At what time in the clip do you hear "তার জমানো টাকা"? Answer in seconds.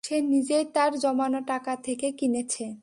0.73-1.73